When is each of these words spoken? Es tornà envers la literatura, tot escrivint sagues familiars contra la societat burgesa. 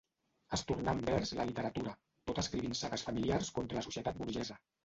Es 0.55 0.63
tornà 0.71 0.95
envers 0.97 1.33
la 1.41 1.45
literatura, 1.51 1.93
tot 2.31 2.43
escrivint 2.45 2.75
sagues 2.83 3.07
familiars 3.11 3.55
contra 3.59 3.81
la 3.81 3.89
societat 3.91 4.23
burgesa. 4.25 4.63